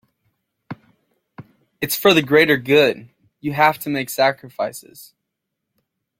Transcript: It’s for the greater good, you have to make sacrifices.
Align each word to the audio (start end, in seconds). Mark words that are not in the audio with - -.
It’s 1.79 1.95
for 1.95 2.15
the 2.15 2.23
greater 2.23 2.57
good, 2.57 3.09
you 3.39 3.53
have 3.53 3.77
to 3.77 3.89
make 3.91 4.09
sacrifices. 4.09 5.13